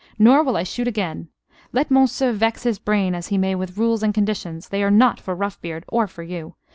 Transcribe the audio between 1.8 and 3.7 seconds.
Monceux vex his brain as he may